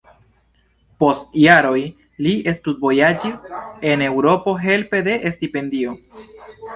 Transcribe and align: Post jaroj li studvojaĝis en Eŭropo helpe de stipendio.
Post 1.01 1.35
jaroj 1.41 1.81
li 2.27 2.31
studvojaĝis 2.59 3.43
en 3.91 4.05
Eŭropo 4.07 4.55
helpe 4.65 5.03
de 5.09 5.15
stipendio. 5.35 5.95